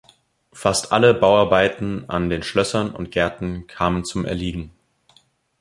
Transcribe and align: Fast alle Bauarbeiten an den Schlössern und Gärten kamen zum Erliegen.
Fast 0.51 0.93
alle 0.93 1.13
Bauarbeiten 1.13 2.09
an 2.09 2.31
den 2.31 2.41
Schlössern 2.41 2.89
und 2.91 3.11
Gärten 3.11 3.67
kamen 3.67 4.03
zum 4.03 4.25
Erliegen. 4.25 4.71